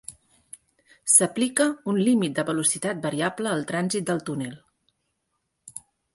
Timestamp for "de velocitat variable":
2.39-3.53